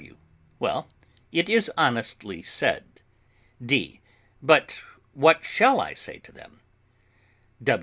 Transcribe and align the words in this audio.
W. 0.01 0.17
Well, 0.57 0.87
it 1.31 1.47
is 1.47 1.69
honestly 1.77 2.41
said. 2.41 3.03
D. 3.63 4.01
But 4.41 4.79
what 5.13 5.43
shall 5.43 5.79
I 5.79 5.93
say 5.93 6.17
to 6.17 6.31
them? 6.31 6.59